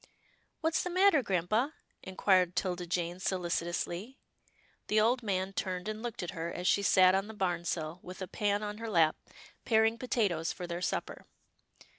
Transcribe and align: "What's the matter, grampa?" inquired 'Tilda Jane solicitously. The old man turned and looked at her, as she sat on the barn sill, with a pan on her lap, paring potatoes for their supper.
"What's 0.61 0.81
the 0.81 0.89
matter, 0.89 1.21
grampa?" 1.21 1.75
inquired 2.01 2.55
'Tilda 2.55 2.87
Jane 2.87 3.19
solicitously. 3.19 4.17
The 4.87 4.99
old 4.99 5.21
man 5.21 5.53
turned 5.53 5.87
and 5.87 6.01
looked 6.01 6.23
at 6.23 6.31
her, 6.31 6.51
as 6.51 6.65
she 6.67 6.81
sat 6.81 7.13
on 7.13 7.27
the 7.27 7.35
barn 7.35 7.65
sill, 7.65 7.99
with 8.01 8.19
a 8.19 8.27
pan 8.27 8.63
on 8.63 8.79
her 8.79 8.89
lap, 8.89 9.15
paring 9.63 9.99
potatoes 9.99 10.51
for 10.51 10.65
their 10.65 10.81
supper. 10.81 11.27